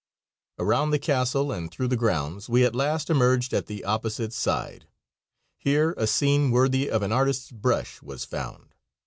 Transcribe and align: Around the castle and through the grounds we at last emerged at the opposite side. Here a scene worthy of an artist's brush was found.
Around 0.57 0.89
the 0.89 0.97
castle 0.97 1.51
and 1.51 1.69
through 1.69 1.89
the 1.89 1.95
grounds 1.95 2.49
we 2.49 2.65
at 2.65 2.73
last 2.73 3.11
emerged 3.11 3.53
at 3.53 3.67
the 3.67 3.83
opposite 3.85 4.33
side. 4.33 4.87
Here 5.59 5.93
a 5.95 6.07
scene 6.07 6.49
worthy 6.49 6.89
of 6.89 7.03
an 7.03 7.11
artist's 7.11 7.51
brush 7.51 8.01
was 8.01 8.25
found. 8.25 8.73